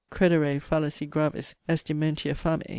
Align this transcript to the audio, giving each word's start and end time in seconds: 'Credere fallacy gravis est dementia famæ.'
'Credere 0.09 0.59
fallacy 0.59 1.05
gravis 1.05 1.53
est 1.69 1.85
dementia 1.85 2.33
famæ.' 2.33 2.63